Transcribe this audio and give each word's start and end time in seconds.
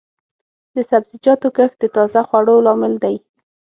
د 0.75 0.77
سبزیجاتو 0.89 1.47
کښت 1.57 1.77
د 1.81 1.85
تازه 1.95 2.21
خوړو 2.27 2.55
لامل 2.65 2.93
دی. 3.03 3.15